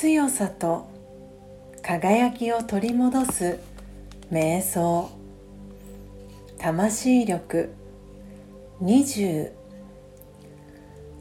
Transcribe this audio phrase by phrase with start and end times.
[0.00, 0.86] 強さと
[1.82, 3.58] 輝きを取り戻す
[4.30, 5.10] 瞑想。
[6.56, 7.74] 魂力
[8.80, 9.50] 20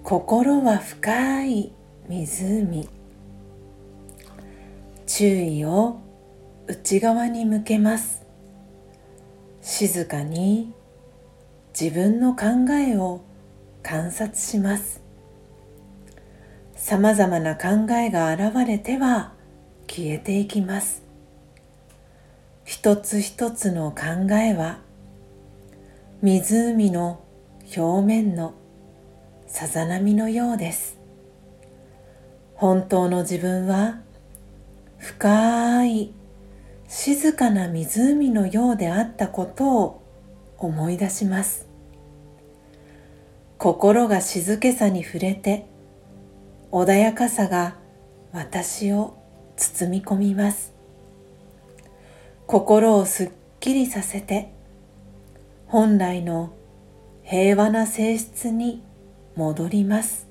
[0.03, 1.71] 心は深い
[2.07, 2.87] 湖。
[5.07, 5.99] 注意を
[6.67, 8.27] 内側に向けます。
[9.63, 10.71] 静かに
[11.69, 13.23] 自分の考えを
[13.81, 15.06] 観察します。
[16.77, 19.33] さまざまな考えが現れては
[19.87, 21.01] 消えていきます。
[22.65, 24.79] 一つ一つの考えは
[26.21, 27.19] 湖の
[27.75, 28.53] 表面の
[29.47, 30.99] さざ波のようです。
[32.53, 33.99] 本当の自分は
[34.99, 36.13] 深い
[36.87, 40.03] 静かな湖のようであったことを
[40.59, 41.65] 思い出します。
[43.57, 45.65] 心が静けさに触れて
[46.71, 47.75] 穏やかさが
[48.33, 49.17] 私を
[49.55, 50.73] 包み込みます。
[52.45, 54.51] 心をすっきりさせて
[55.65, 56.53] 本来の
[57.23, 58.83] 平和な性質に
[59.35, 60.27] 戻ります。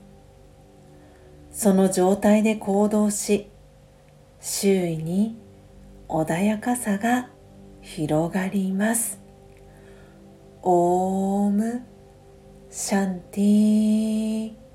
[1.50, 3.48] その状態で行動し
[4.40, 5.36] 周囲に
[6.08, 7.30] 穏やかさが
[7.80, 9.20] 広がります。
[10.62, 11.82] オーム
[12.70, 14.66] シャンティー。